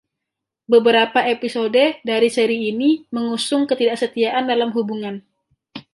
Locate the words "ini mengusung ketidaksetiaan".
2.73-4.43